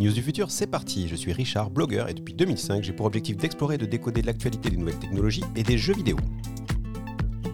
[0.00, 1.08] news du futur, c'est parti.
[1.08, 4.70] Je suis Richard, blogueur, et depuis 2005, j'ai pour objectif d'explorer et de décoder l'actualité
[4.70, 6.16] des nouvelles technologies et des jeux vidéo.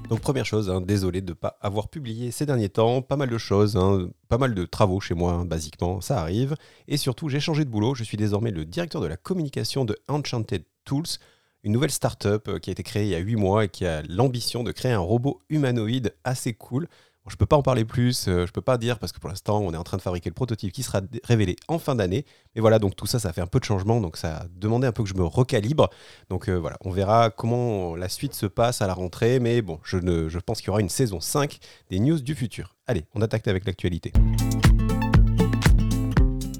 [0.08, 3.28] Donc première chose, hein, désolé de ne pas avoir publié ces derniers temps, pas mal
[3.28, 6.54] de choses, hein, pas mal de travaux chez moi, hein, basiquement, ça arrive.
[6.86, 9.96] Et surtout, j'ai changé de boulot, je suis désormais le directeur de la communication de
[10.06, 11.18] Enchanted Tools,
[11.64, 13.84] une nouvelle startup euh, qui a été créée il y a 8 mois et qui
[13.84, 16.86] a l'ambition de créer un robot humanoïde assez cool
[17.28, 19.18] je ne peux pas en parler plus, euh, je ne peux pas dire parce que
[19.18, 21.94] pour l'instant, on est en train de fabriquer le prototype qui sera révélé en fin
[21.94, 22.24] d'année.
[22.54, 24.86] Mais voilà, donc tout ça, ça fait un peu de changement, donc ça a demandé
[24.86, 25.88] un peu que je me recalibre.
[26.30, 29.80] Donc euh, voilà, on verra comment la suite se passe à la rentrée, mais bon,
[29.82, 31.58] je, ne, je pense qu'il y aura une saison 5
[31.90, 32.76] des news du futur.
[32.86, 34.12] Allez, on attaque avec l'actualité.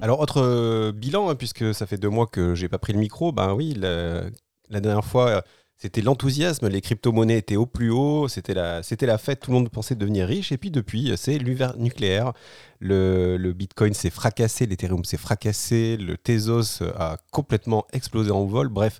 [0.01, 2.99] Alors, autre euh, bilan, hein, puisque ça fait deux mois que j'ai pas pris le
[2.99, 4.29] micro, ben oui, la
[4.69, 5.43] dernière fois
[5.77, 9.69] c'était l'enthousiasme, les crypto-monnaies étaient au plus haut, c'était la, la fête, tout le monde
[9.69, 12.33] pensait devenir riche, et puis depuis, c'est l'univers nucléaire.
[12.79, 18.69] Le, le Bitcoin s'est fracassé, l'Ethereum s'est fracassé, le Tezos a complètement explosé en vol,
[18.69, 18.99] bref,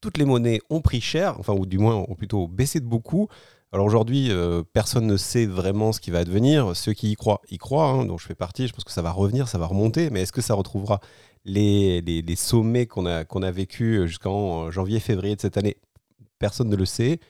[0.00, 3.28] toutes les monnaies ont pris cher, enfin, ou du moins ont plutôt baissé de beaucoup.
[3.72, 6.76] Alors aujourd'hui, euh, personne ne sait vraiment ce qui va advenir.
[6.76, 8.66] Ceux qui y croient, y croient, hein, dont je fais partie.
[8.66, 10.10] Je pense que ça va revenir, ça va remonter.
[10.10, 11.00] Mais est-ce que ça retrouvera
[11.46, 15.78] les, les, les sommets qu'on a, qu'on a vécu jusqu'en janvier, février de cette année?
[16.42, 17.20] Personne ne le sait.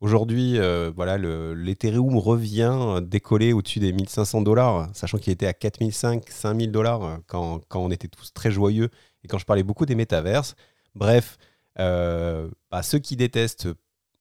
[0.00, 6.20] Aujourd'hui, euh, voilà, l'Ethereum revient décoller au-dessus des 1500 dollars, sachant qu'il était à 4500,
[6.28, 8.88] 5000 dollars euh, quand, on était tous très joyeux
[9.24, 10.54] et quand je parlais beaucoup des métaverses.
[10.94, 11.36] Bref,
[11.80, 13.68] euh, bah, ceux qui détestent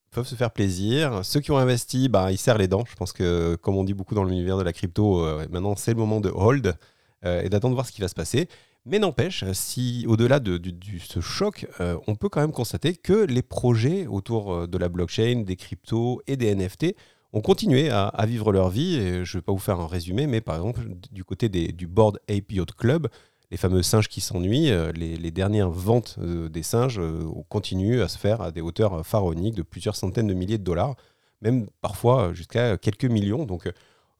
[0.09, 1.23] peuvent se faire plaisir.
[1.23, 2.83] Ceux qui ont investi, bah, ils serrent les dents.
[2.89, 5.99] Je pense que, comme on dit beaucoup dans l'univers de la crypto, maintenant c'est le
[5.99, 6.75] moment de hold
[7.23, 8.49] et d'attendre voir ce qui va se passer.
[8.89, 10.59] Mais n'empêche, si au-delà de,
[10.99, 14.89] ce choc, euh, on peut quand même constater que les projets autour euh, de la
[14.89, 16.95] blockchain, des cryptos et des NFT
[17.31, 18.99] ont continué à, vivre leur vie.
[18.99, 22.19] Je ne vais pas vous faire un résumé, mais par exemple, du côté du Board
[22.27, 23.07] Ape Club,
[23.51, 26.99] les fameux singes qui s'ennuient, euh, les, dernières ventes des singes
[27.47, 30.95] continuent à se faire à des hauteurs pharaoniques de plusieurs centaines de milliers de dollars,
[31.41, 33.45] même parfois jusqu'à quelques millions.
[33.45, 33.71] Donc euh,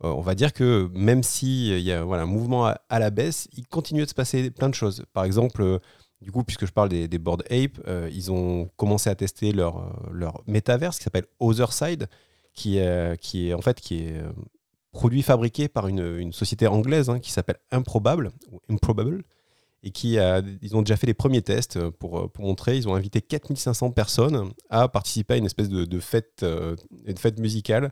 [0.01, 3.67] on va dire que même s'il y a voilà, un mouvement à, la baisse, il
[3.67, 5.03] continue de se passer plein de choses.
[5.13, 5.79] Par exemple, euh,
[6.21, 9.51] du coup, puisque je parle des, des Board Ape, euh, ils ont commencé à tester
[9.51, 12.07] leur, leur métaverse qui s'appelle Otherside,
[12.53, 12.79] qui,
[13.21, 14.21] qui est en fait qui est
[14.91, 19.23] produit fabriqué par une, société anglaise hein, qui s'appelle Improbable, ou Improbable,
[19.81, 22.75] et qui a, ils ont déjà fait les premiers tests pour, pour montrer.
[22.75, 26.45] Ils ont invité 4500 personnes à participer à une espèce de, de fête,
[27.05, 27.89] une fête musicale euh,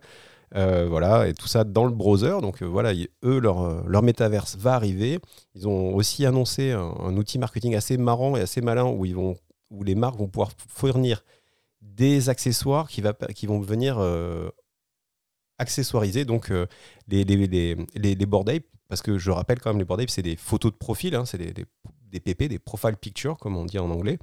[0.53, 2.39] voilà, et tout ça dans le browser.
[2.41, 2.93] Donc euh, voilà,
[3.23, 5.19] eux, leur, euh, leur métaverse va arriver.
[5.55, 9.35] Ils ont aussi annoncé un, outil marketing assez marrant et assez malin où, ils vont,
[9.69, 11.23] où les marques vont pouvoir fournir
[11.81, 13.99] des accessoires qui, va, qui vont venir
[15.57, 16.51] accessoiriser donc
[17.07, 20.09] les, les, les, les, board apes, parce que je rappelle quand même les board apes,
[20.09, 23.65] c'est des photos de profil, hein, c'est des, des, PP, des profile pictures comme on
[23.65, 24.19] dit en anglais.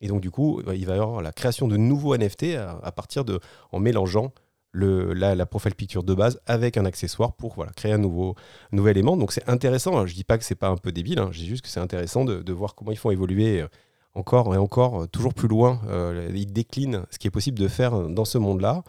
[0.00, 3.24] Et donc du coup, il va y avoir la création de nouveaux NFT à partir
[3.24, 3.40] de
[3.72, 4.32] en mélangeant
[4.76, 8.34] la, profile picture de base avec un accessoire pour voilà, créer un nouveau,
[8.72, 9.16] nouvel élément.
[9.16, 10.06] Donc c'est intéressant, hein.
[10.06, 11.28] je dis pas que c'est pas un peu débile, hein.
[11.32, 13.68] je dis juste que c'est intéressant de, voir comment ils font évoluer euh,
[14.14, 15.80] encore et encore, euh, toujours plus loin.
[15.88, 18.82] Euh, ils déclinent ce qui est possible de faire dans ce monde-là.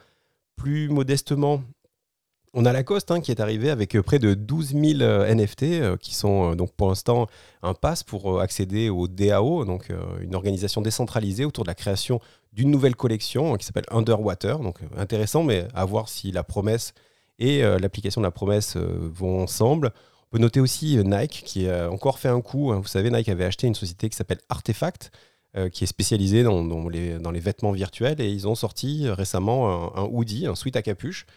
[0.55, 1.61] Plus modestement,
[2.53, 5.63] on a Lacoste hein, qui est arrivé avec euh, près de 12 000 euh, NFT
[5.63, 7.27] euh, qui sont donc pour l'instant
[7.61, 9.91] un pass pour accéder au DAO, donc
[10.21, 12.19] une organisation décentralisée autour de la création
[12.53, 14.59] d'une nouvelle collection qui s'appelle Underwater.
[14.59, 16.93] Donc intéressant, mais à voir si la promesse
[17.39, 19.91] et l'application de la promesse vont ensemble.
[20.27, 22.71] On peut noter aussi Nike qui a encore fait un coup.
[22.71, 22.79] Hein.
[22.79, 25.11] Vous savez, Nike avait acheté une société qui s'appelle Artefact.
[25.73, 30.45] qui est spécialisée dans, les, vêtements virtuels et ils ont sorti récemment un, un hoodie,
[30.45, 31.31] un sweat à capuche euh,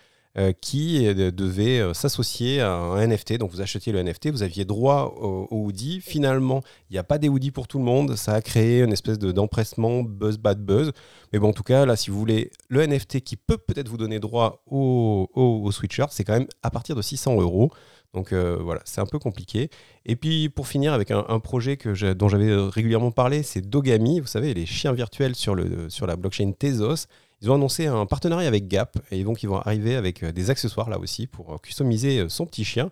[0.60, 3.38] qui euh, devait euh, s'associer à un NFT.
[3.38, 6.00] Donc vous achetiez le NFT, vous aviez droit au, hoodie.
[6.00, 8.16] Finalement, il n'y a pas des hoodies pour tout le monde.
[8.16, 10.92] Ça a créé une espèce d'empressement buzz bad buzz.
[11.32, 13.96] Mais bon, en tout cas, là, si vous voulez le NFT qui peut peut-être vous
[13.96, 17.70] donner droit au, au, sweatshirt, c'est quand même à partir de 600 euros.
[18.12, 19.70] Donc voilà, c'est un peu compliqué.
[20.04, 24.26] Et puis pour finir avec un, projet que dont j'avais régulièrement parlé, c'est Dogami, vous
[24.26, 27.06] savez, les chiens virtuels sur, le, sur la blockchain Tezos.
[27.42, 30.90] Ils ont annoncé un partenariat avec Gap et ils vont arriver avec euh, des accessoires
[30.90, 32.90] là aussi pour euh, customiser euh, son petit chien.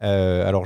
[0.00, 0.64] alors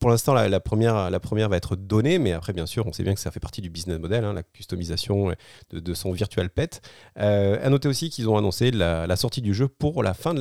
[0.00, 1.10] pour l'instant, la, première,
[1.48, 3.70] va être donnée, mais après, bien sûr, on sait bien que ça fait partie du
[3.70, 5.32] business model, hein, la customisation
[5.70, 6.80] de, son virtual pet.
[7.18, 10.34] Euh, à noter aussi qu'ils ont annoncé la, sortie du jeu pour la, fin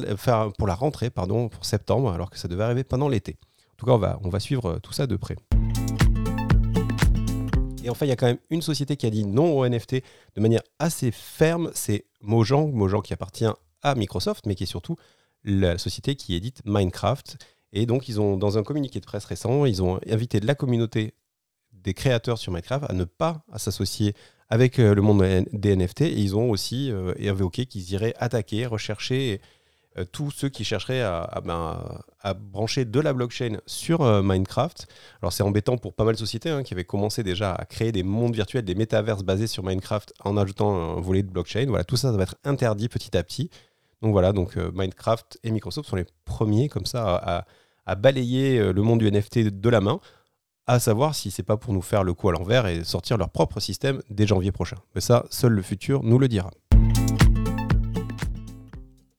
[0.57, 3.37] pour la rentrée, pardon, pour septembre, alors que ça devait arriver pendant l'été.
[3.73, 5.35] En tout cas, on va suivre tout ça de près.
[7.85, 10.01] Et enfin, il y a quand même une société qui a dit non au NFT
[10.35, 13.45] de manière assez ferme, c'est Mojang, Mojang qui appartient
[13.83, 14.95] à Microsoft, mais qui est surtout
[15.43, 17.37] la société qui édite Minecraft.
[17.73, 21.13] Et donc, ils ont, dans un communiqué de presse récent, ils ont invité la communauté
[21.73, 24.15] des créateurs sur Minecraft à ne pas s'associer
[24.49, 25.23] avec le monde
[25.53, 26.01] des NFT.
[26.01, 29.41] Et ils ont aussi évoqué qu'ils iraient attaquer, rechercher
[30.11, 31.79] tous ceux qui chercheraient à, ben,
[32.21, 34.87] à, brancher de la blockchain sur Minecraft.
[35.21, 37.91] Alors c'est embêtant pour pas mal de sociétés hein, qui avaient commencé déjà à créer
[37.91, 41.65] des mondes virtuels, des métaverses basés sur Minecraft en ajoutant un volet de blockchain.
[41.67, 43.49] Voilà, tout ça, va être interdit petit à petit.
[44.01, 47.45] Donc voilà, donc Minecraft et Microsoft sont les premiers comme ça
[47.85, 49.99] à, balayer euh, le monde du NFT de la main,
[50.67, 53.29] à savoir si c'est pas pour nous faire le coup à l'envers et sortir leur
[53.29, 54.77] propre système dès janvier prochain.
[54.95, 56.51] Mais ça, seul le futur nous le dira.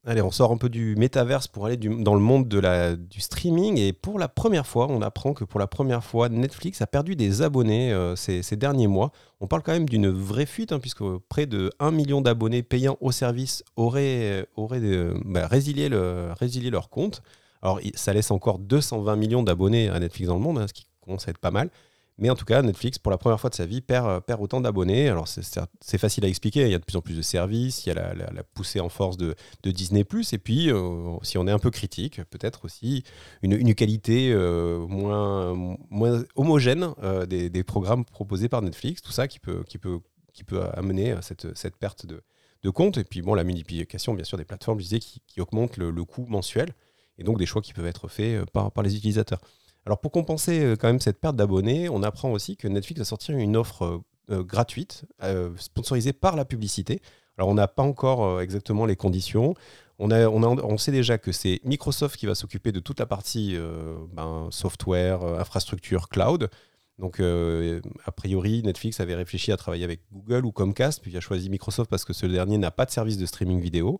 [0.09, 3.77] Allez, on sort un peu du métaverse pour aller dans le monde du streaming.
[3.77, 7.17] Et pour la première fois, on apprend que pour la première fois, Netflix a perdu
[7.17, 9.11] des abonnés euh, ces, derniers mois.
[9.41, 12.97] On parle quand même d'une vraie fuite, hein, puisque près de 1 million d'abonnés payant
[13.01, 15.89] au service auraient, auraient euh, bah, résilié,
[16.39, 17.21] résilié leur compte.
[17.61, 20.87] Alors, ça laisse encore 220 millions d'abonnés à Netflix dans le monde, hein, ce qui
[21.01, 21.69] commence à être pas mal.
[22.19, 24.41] Mais en tout cas, Netflix, pour la première fois de sa vie, perd, euh, perd
[24.41, 25.07] autant d'abonnés.
[25.07, 26.63] Alors, c'est facile à expliquer.
[26.63, 27.85] Il y a de plus en plus de services.
[27.85, 30.03] Il y a la, poussée en force de, Disney.
[30.31, 33.03] Et puis, euh, si on est un peu critique, peut-être aussi
[33.43, 36.93] une, qualité euh, moins, moins homogène
[37.27, 39.01] des, programmes proposés par Netflix.
[39.01, 39.99] Tout ça qui peut, qui peut,
[40.33, 42.23] qui peut amener cette, cette perte de,
[42.63, 42.97] de compte.
[42.97, 45.91] Et puis, bon, la multiplication, bien sûr, des plateformes, je disais, qui, qui augmente le,
[45.91, 46.73] le coût mensuel
[47.19, 49.41] et donc des choix qui peuvent être faits par, par les utilisateurs.
[49.87, 53.05] Alors pour compenser euh, quand même cette perte d'abonnés, on apprend aussi que Netflix va
[53.05, 55.05] sortir une offre euh, gratuite,
[55.55, 57.01] sponsorisée par la publicité.
[57.37, 59.53] Alors on n'a pas encore exactement les conditions.
[59.97, 63.05] On, a, on, on, sait déjà que c'est Microsoft qui va s'occuper de toute la
[63.05, 63.57] partie
[64.11, 66.49] ben, software, infrastructure, cloud.
[66.99, 71.21] Donc, a priori, Netflix avait réfléchi à travailler avec Google ou Comcast, puis il a
[71.21, 73.99] choisi Microsoft parce que ce dernier n'a pas de service de streaming vidéo.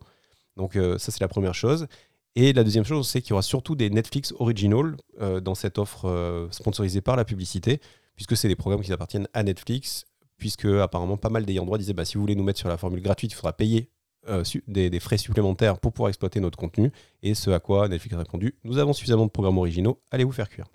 [0.56, 1.88] Donc, ça, c'est la première chose.
[2.36, 5.80] Et la deuxième chose, c'est qu'il y aura surtout des Netflix Original euh, dans cette
[5.80, 7.80] offre euh, sponsorisée par la publicité,
[8.16, 10.06] puisque c'est des programmes qui appartiennent à Netflix,
[10.38, 12.78] puisque apparemment pas mal d'ayants droit disaient bah, si vous voulez nous mettre sur la
[12.78, 13.90] formule gratuite, il faudra payer
[14.30, 16.92] euh, des, frais supplémentaires pour pouvoir exploiter notre contenu.
[17.24, 20.32] Et ce à quoi Netflix a répondu nous avons suffisamment de programmes originaux, allez vous
[20.32, 20.68] faire cuire.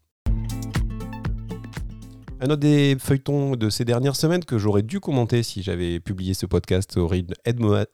[2.42, 6.34] Un autre des feuilletons de ces dernières semaines que j'aurais dû commenter si j'avais publié
[6.34, 7.34] ce podcast au rythme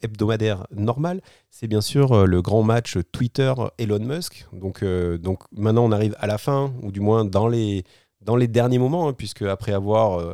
[0.01, 4.47] hebdomadaire normal, c'est bien sûr euh, le grand match Twitter-Elon Musk.
[4.55, 7.85] Donc, euh, donc maintenant on arrive à la fin, ou du moins dans les,
[8.23, 10.33] dans les derniers moments, hein, puisque après avoir euh,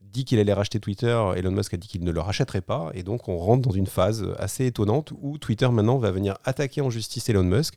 [0.00, 2.90] dit qu'il allait racheter Twitter, Elon Musk a dit qu'il ne le rachèterait pas.
[2.94, 6.80] Et donc on rentre dans une phase assez étonnante où Twitter maintenant va venir attaquer
[6.80, 7.74] en justice Elon Musk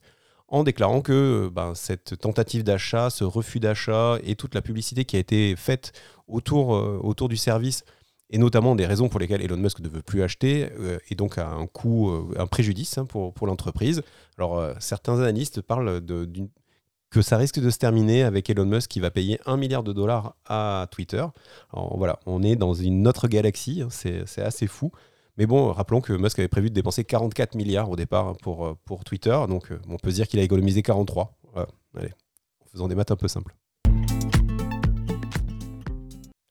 [0.53, 5.15] en déclarant que ben, cette tentative d'achat, ce refus d'achat et toute la publicité qui
[5.15, 5.93] a été faite
[6.27, 7.83] autour, euh, autour du service,
[8.29, 11.39] et notamment des raisons pour lesquelles Elon Musk ne veut plus acheter, euh, et donc
[11.39, 14.03] un coût, euh, un préjudice hein, pour, pour l'entreprise.
[14.37, 16.29] Alors certains analystes parlent de,
[17.09, 19.91] que ça risque de se terminer avec Elon Musk qui va payer un milliard de
[19.91, 21.25] dollars à Twitter.
[21.73, 24.91] Alors, voilà, on est dans une autre galaxie, hein, c'est assez fou.
[25.37, 28.77] Mais bon, rappelons que Musk avait prévu de dépenser 44 milliards au départ pour, euh,
[28.85, 29.35] pour Twitter.
[29.49, 31.35] Donc euh, on peut se dire qu'il a économisé 43.
[31.97, 32.11] allez,
[32.61, 33.55] en faisant des maths un peu simples.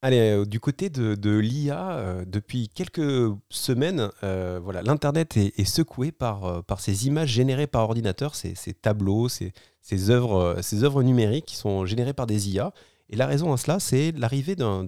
[0.05, 6.81] Allez, euh, du côté de, l'IA, depuis quelques semaines, voilà, l'Internet est, secoué par, par
[6.81, 11.57] ces images générées par ordinateur, ces, ces tableaux, ces, ces, œuvres, ces œuvres numériques qui
[11.57, 12.73] sont générées par des IA.
[13.11, 14.85] Et la raison à cela, c'est l'arrivée d'un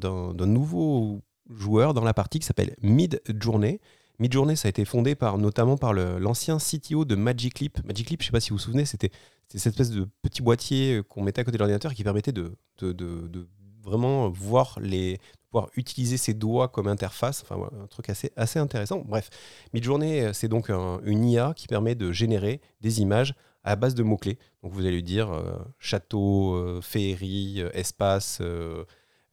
[0.46, 3.80] nouveau joueur dans la partie qui s'appelle Mid Journey.
[4.18, 7.84] Mid Journey, ça a été fondé par, notamment par l'ancien CTO de Magic Leap.
[7.84, 9.10] Magic Leap, je ne sais pas si vous vous souvenez, c'était
[9.48, 13.48] cette espèce de petit boîtier qu'on mettait à côté de l'ordinateur qui permettait de, de,
[13.82, 15.18] vraiment voir les
[15.50, 19.02] pouvoir utiliser ses doigts comme interface, enfin un truc assez, assez intéressant.
[19.06, 19.30] Bref,
[19.72, 23.34] Midjourney, c'est donc une IA qui permet de générer des images
[23.64, 24.38] à base de mots-clés.
[24.62, 28.40] Donc vous allez lui dire euh, château, euh, féerie, euh, espace,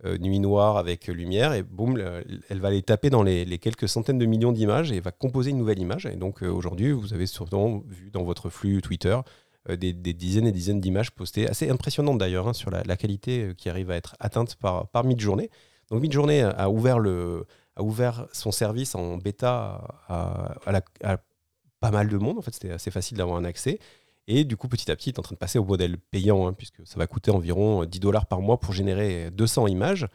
[0.06, 2.02] euh, nuit noire avec lumière, et boum,
[2.50, 5.58] elle va les taper dans les, quelques centaines de millions d'images et va composer une
[5.58, 6.06] nouvelle image.
[6.08, 9.18] Et donc euh, aujourd'hui, vous avez sûrement vu dans votre flux Twitter
[9.70, 13.70] euh, des, dizaines et dizaines d'images postées, assez impressionnantes d'ailleurs, hein, sur la, qualité qui
[13.70, 15.50] arrive à être atteinte par, par Midjourney.
[15.92, 21.18] Donc Midjourney a ouvert, le, a ouvert son service en bêta à
[21.82, 23.80] pas mal de monde, en fait c'était assez facile d'avoir un accès.
[24.28, 26.48] Et du coup, petit à petit, il est en train de passer au modèle payant,
[26.48, 30.08] hein, puisque ça va coûter environ 10 dollars par mois pour générer 200 images.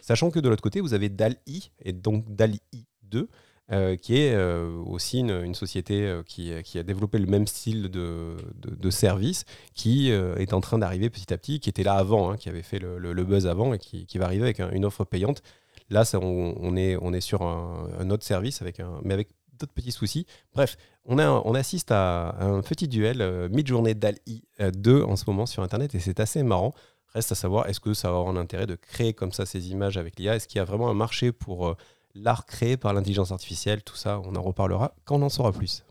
[0.00, 3.28] Sachant que de l'autre côté, vous avez DAL-I, et donc DAL-I 2,
[3.72, 8.90] euh, qui est euh, aussi une, société euh, qui, a développé le même style de,
[8.90, 12.48] service, qui est en train d'arriver petit à petit, qui était là avant, hein, qui
[12.48, 15.42] avait fait le, buzz avant, et qui, va arriver avec une offre payante.
[15.88, 18.62] Là, on, est, on est sur un, autre service,
[19.04, 19.28] mais avec
[19.58, 20.26] d'autres petits soucis.
[20.52, 20.76] Bref,
[21.18, 25.62] on, assiste à un petit duel euh, mid-journée DALI 2 euh, en ce moment sur
[25.62, 26.72] Internet et c'est assez marrant.
[27.12, 29.70] Reste à savoir, est-ce que ça va avoir un intérêt de créer comme ça ces
[29.70, 31.76] images avec l'IA Est-ce qu'il y a vraiment un marché pour euh,
[32.14, 33.82] l'art créé par l'intelligence artificielle?
[33.82, 35.84] Tout ça, on en reparlera quand on en saura plus.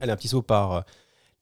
[0.00, 0.80] Allez, un petit saut par euh,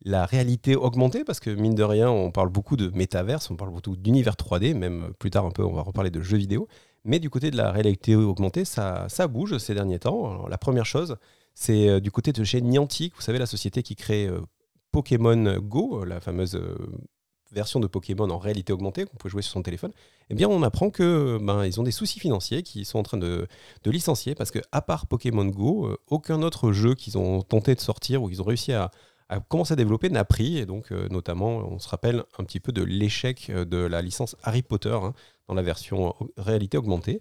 [0.02, 3.70] la réalité augmentée, parce que mine de rien, on parle beaucoup de métaverse, on parle
[3.70, 6.66] beaucoup d'univers 3D, même plus tard un peu, on va reparler de jeux vidéo.
[7.04, 10.48] Mais du côté de la réalité augmentée, ça bouge ces derniers temps.
[10.48, 11.16] la première chose,
[11.54, 14.28] c'est euh, du côté de chez Niantic, vous savez, la société qui crée
[14.92, 16.60] Pokémon Go, la fameuse
[17.54, 19.92] version de Pokémon en réalité augmentée qu'on peut jouer sur son téléphone,
[20.28, 23.16] eh bien on apprend que ben, ils ont des soucis financiers qui sont en train
[23.16, 23.46] de,
[23.86, 27.80] licencier parce que à part Pokémon Go, euh, aucun autre jeu qu'ils ont tenté de
[27.80, 28.90] sortir ou qu'ils ont réussi à,
[29.48, 30.58] commencer à développer n'a pris.
[30.58, 34.02] Et donc euh, notamment, on se rappelle un petit peu de l'échec euh, de la
[34.02, 35.12] licence Harry Potter hein,
[35.48, 37.20] dans la version réalité augmentée.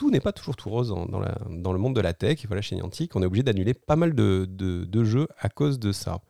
[0.00, 2.46] Tout n'est pas toujours tout rose dans, le monde de la tech.
[2.46, 5.92] Voilà, chez Niantic, on est obligé d'annuler pas mal de, de jeux à cause de
[5.92, 6.22] ça.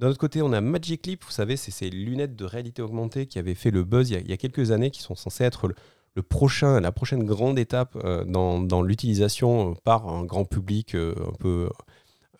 [0.00, 3.26] D'un autre côté, on a Magic Leap, vous savez, c'est ces lunettes de réalité augmentée
[3.26, 5.72] qui avaient fait le buzz il y a, quelques années, qui sont censées être
[6.16, 11.70] la prochaine grande étape euh, dans, l'utilisation euh, par un grand public euh, un peu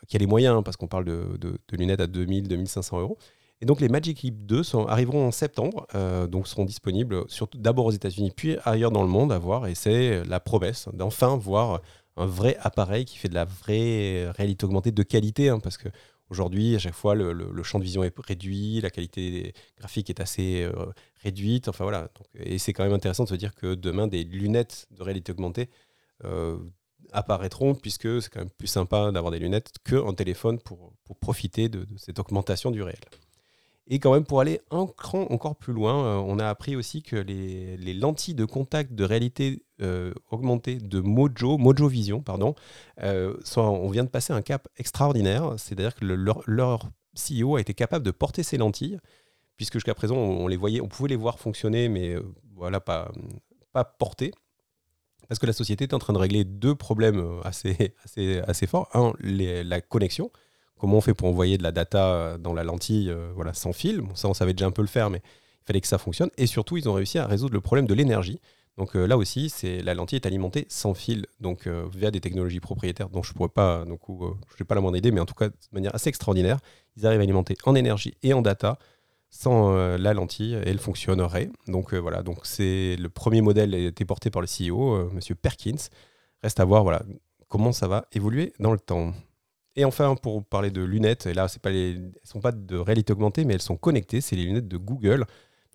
[0.09, 1.39] qui a les moyens, hein, parce qu'on parle de,
[1.71, 3.17] lunettes à 2000, 2500 euros.
[3.61, 5.87] Et donc les Magic Leap 2 sont, arriveront en septembre,
[6.29, 9.67] donc seront disponibles surtout d'abord aux États-Unis, puis ailleurs dans le monde à voir.
[9.67, 11.81] Et c'est la promesse d'enfin voir
[12.17, 15.89] un vrai appareil qui fait de la vraie réalité augmentée de qualité, hein, parce que
[16.31, 20.63] Aujourd'hui, à chaque fois, le, champ de vision est réduit, la qualité graphique est assez
[20.63, 20.87] euh,
[21.23, 21.69] réduite.
[21.69, 22.11] Enfin voilà.
[22.35, 25.71] et c'est quand même intéressant de se dire que demain, des lunettes de réalité augmentée
[26.25, 26.59] euh,
[27.13, 31.87] apparaîtront, puisque c'est quand même plus sympa d'avoir des lunettes qu'un téléphone pour, profiter de,
[31.97, 33.01] cette augmentation du réel.
[33.91, 37.03] Et quand même, pour aller un cran encore plus loin, euh, on a appris aussi
[37.03, 42.55] que les, lentilles de contact de réalité euh, augmentée de Mojo, Mojo Vision, pardon,
[43.03, 45.55] euh, on vient de passer un cap extraordinaire.
[45.57, 48.99] C'est-à-dire que leur, CEO a été capable de porter ces lentilles,
[49.57, 52.15] puisque jusqu'à présent, on, les voyait, on pouvait les voir fonctionner, mais
[52.55, 53.11] voilà, pas,
[53.73, 54.33] pas porter.
[55.29, 58.89] Parce que la société est en train de régler deux problèmes assez, assez, assez forts.
[58.95, 60.31] Un, la connexion
[60.79, 63.73] comment on fait pour envoyer de la data euh, dans la lentille euh, voilà, sans
[63.73, 64.03] fil.
[64.15, 66.31] ça, on savait déjà un peu le faire, mais il fallait que ça fonctionne.
[66.39, 68.41] Et surtout, ils ont réussi à résoudre le problème de l'énergie.
[68.77, 73.09] Donc euh, là aussi, la lentille est alimentée sans fil, donc via des technologies propriétaires
[73.09, 75.49] dont je pourrais pas, donc je n'ai pas la moindre idée, mais en tout cas
[75.49, 76.59] de manière assez extraordinaire,
[76.97, 78.79] ils arrivent à alimenter en énergie et en data
[79.31, 81.51] sans la lentille et elle fonctionnerait.
[81.67, 85.89] Donc voilà, donc c'est le premier modèle a été porté par le CEO, Monsieur Perkins.
[86.45, 87.03] Reste à voir voilà
[87.49, 89.13] comment ça va évoluer dans le temps.
[89.79, 93.63] Et enfin, pour parler de lunettes, et là, sont pas de réalité augmentée, mais elles
[93.63, 95.25] sont connectées, c'est les lunettes de Google.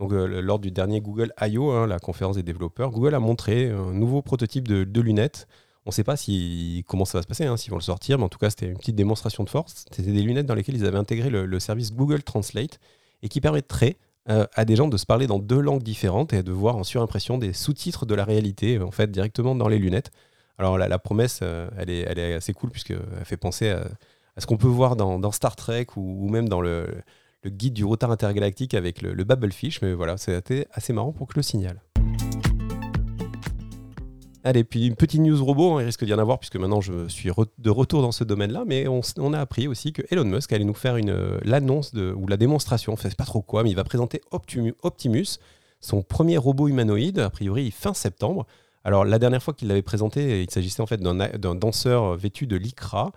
[0.01, 3.93] Euh, lors du dernier Google I.O., hein, la conférence des développeurs, Google a montré un
[3.93, 5.48] nouveau prototype de, lunettes.
[5.86, 6.15] On ne sait pas
[6.86, 8.65] comment ça va se passer, hein, s'ils vont le sortir, mais en tout cas, c'était
[8.67, 9.86] une petite démonstration de force.
[9.89, 12.81] C'était des lunettes dans lesquelles ils avaient intégré le, service Google Translate
[13.22, 13.95] et qui permettrait
[14.27, 16.83] euh, à des gens de se parler dans deux langues différentes et de voir en
[16.83, 20.12] surimpression des sous-titres de la réalité, en fait, directement dans les lunettes.
[20.63, 23.84] Alors la, promesse, euh, elle, est, assez cool puisqu'elle fait penser à,
[24.38, 26.88] ce qu'on peut voir dans, Star Trek ou, même dans le,
[27.46, 29.82] guide du retard intergalactique avec le, le Babblefish.
[29.82, 31.82] Mais voilà, c'est assez marrant pour que je le signale.
[34.46, 37.10] Allez, puis une petite news robot, hein, il risque d'y en avoir puisque maintenant je
[37.10, 40.63] suis de retour dans ce domaine-là, mais on, a appris aussi que Elon Musk allait
[40.63, 40.96] nous faire
[41.43, 45.39] l'annonce ou la démonstration, enfin c'est pas trop quoi, mais il va présenter Optimus,
[45.82, 48.46] son premier robot humanoïde, a priori fin septembre.
[48.84, 52.56] Alors la dernière fois qu'il l'avait présenté, il s'agissait en fait d'un danseur vêtu de
[52.56, 53.12] lycra,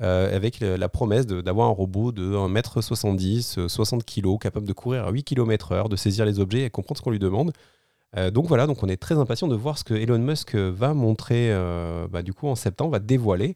[0.00, 5.10] euh, avec la promesse d'avoir un robot de 1m70, 60 kg, capable de courir à
[5.10, 7.52] 8 km/h, de saisir les objets et comprendre ce qu'on lui demande.
[8.16, 10.94] Euh, donc voilà, donc on est très impatient de voir ce que Elon Musk va
[10.94, 13.54] montrer euh, bah, du coup en septembre, va dévoiler,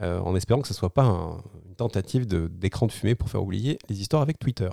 [0.00, 3.78] en espérant que ce ne soit pas une tentative d'écran de fumée pour faire oublier
[3.88, 4.68] les histoires avec Twitter.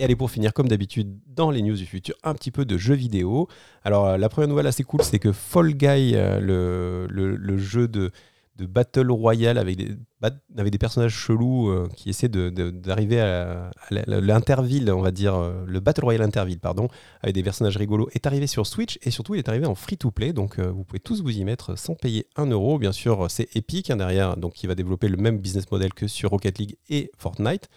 [0.00, 2.78] Et allez, pour finir, comme d'habitude, dans les news du futur, un petit peu de
[2.78, 3.48] jeux vidéo.
[3.84, 8.10] Alors, euh, la première nouvelle assez cool, c'est que Fall Guy, euh, le, jeu de,
[8.58, 15.38] Battle Royale avec des, personnages chelous euh, qui essaient d'arriver à, l'interville, on va dire,
[15.66, 16.88] le Battle Royale Interville, pardon,
[17.20, 20.32] avec des personnages rigolos, est arrivé sur Switch et surtout il est arrivé en free-to-play,
[20.32, 22.78] donc vous pouvez tous vous y mettre sans payer 1 euro.
[22.78, 26.06] Bien sûr, c'est Epic hein, derrière, donc qui va développer le même business model que
[26.06, 27.68] sur Rocket League et Fortnite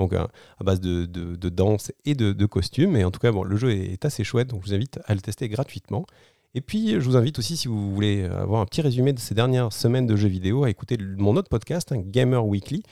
[0.00, 0.28] donc à,
[0.60, 1.06] base de,
[1.48, 2.96] danse et de, costumes.
[2.96, 5.14] Et en tout cas, bon, le jeu est, assez chouette, donc je vous invite à
[5.14, 6.06] le tester gratuitement.
[6.54, 9.34] Et puis, je vous invite aussi, si vous voulez avoir un petit résumé de ces
[9.34, 12.82] dernières semaines de jeux vidéo, à écouter mon autre podcast, hein, Gamer Weekly.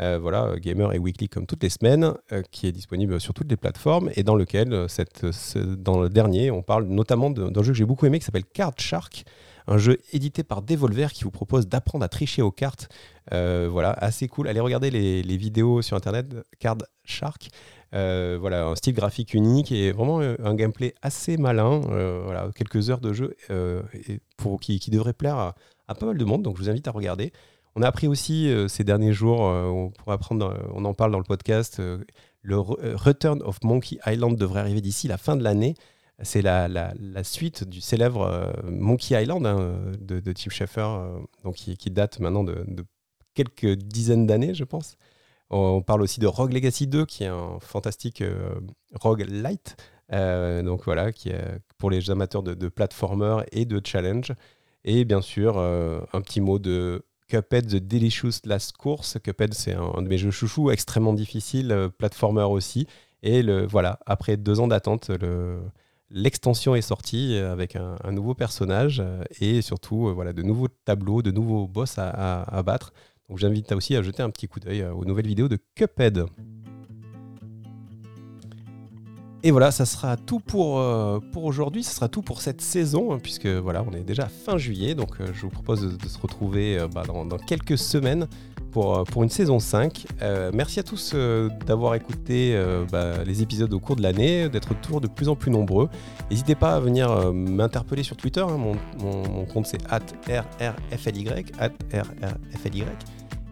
[0.00, 3.50] Euh, voilà, Gamer et Weekly comme toutes les semaines, euh, qui est disponible sur toutes
[3.50, 4.86] les plateformes et dans lequel, euh,
[5.76, 8.72] dans le dernier, on parle notamment d'un jeu que j'ai beaucoup aimé qui s'appelle Card
[8.78, 9.24] Shark,
[9.66, 12.88] un jeu édité par Devolver qui vous propose d'apprendre à tricher aux cartes.
[13.32, 14.48] Euh, voilà, assez cool.
[14.48, 16.26] Allez regarder les, vidéos sur internet,
[16.58, 17.48] Card Shark.
[17.92, 21.80] voilà, un style graphique unique et vraiment un gameplay assez malin.
[22.24, 23.36] voilà, quelques heures de jeu
[24.36, 26.42] pour, qui, devrait plaire à, pas mal de monde.
[26.42, 27.32] Donc je vous invite à regarder.
[27.74, 29.50] On a appris aussi ces derniers jours,
[30.06, 31.80] apprendre, on en parle dans le podcast,
[32.42, 35.74] le Return of Monkey Island devrait arriver d'ici la fin de l'année.
[36.22, 36.92] C'est la,
[37.24, 42.44] suite du célèbre euh, Monkey Island hein, de, Tim Schafer, euh, donc qui, date maintenant
[42.44, 42.64] de,
[43.34, 44.96] quelques dizaines d'années, je pense.
[45.50, 48.54] On parle aussi de Rogue Legacy 2, qui est un fantastique euh,
[48.94, 49.76] Rogue Light.
[50.10, 52.70] donc voilà, qui est pour les amateurs de, de
[53.52, 54.32] et de challenge.
[54.84, 59.18] Et bien sûr, un petit mot de Cuphead The Delicious Last Course.
[59.22, 62.86] Cuphead, c'est un, de mes jeux chouchous, extrêmement difficile, platformer aussi.
[63.22, 65.60] Et le, voilà, après deux ans d'attente, le,
[66.14, 71.22] L'extension est sortie avec un, nouveau personnage euh, et surtout euh, voilà, de nouveaux tableaux,
[71.22, 72.92] de nouveaux boss à, battre.
[73.30, 76.26] Donc j'invite aussi à jeter un petit coup d'œil euh, aux nouvelles vidéos de Cuphead.
[79.42, 80.74] Et voilà, ça sera tout pour,
[81.34, 84.94] aujourd'hui, ça sera tout pour cette saison, hein, puisque voilà, on est déjà fin juillet,
[84.94, 88.28] donc je vous propose de, se retrouver bah, dans, quelques semaines
[88.72, 90.06] pour, euh, pour une saison 5.
[90.22, 92.58] Euh, merci à tous euh, d'avoir écouté
[92.90, 95.88] bah, les épisodes au cours de l'année, d'être toujours de plus en plus nombreux.
[96.30, 98.40] N'hésitez pas à venir m'interpeller sur Twitter.
[98.40, 98.58] Hein.
[98.58, 102.84] mon, compte c'est rrfly, rrfly.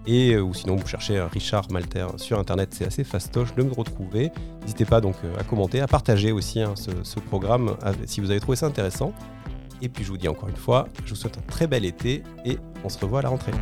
[0.07, 4.31] Et, ou sinon, vous cherchez Richard Malter sur Internet, c'est assez fastoche de me retrouver.
[4.63, 8.57] N'hésitez pas donc à commenter, à partager aussi hein, ce, programme si vous avez trouvé
[8.57, 9.13] ça intéressant.
[9.83, 12.23] Et puis je vous dis encore une fois, je vous souhaite un très bel été
[12.45, 13.53] et on se revoit à la rentrée.